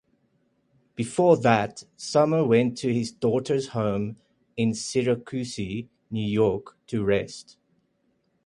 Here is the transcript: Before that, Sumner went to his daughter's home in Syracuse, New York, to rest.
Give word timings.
Before 0.95 1.37
that, 1.37 1.83
Sumner 1.95 2.43
went 2.43 2.75
to 2.79 2.91
his 2.91 3.11
daughter's 3.11 3.67
home 3.67 4.17
in 4.57 4.73
Syracuse, 4.73 5.59
New 6.09 6.25
York, 6.25 6.75
to 6.87 7.03
rest. 7.05 7.59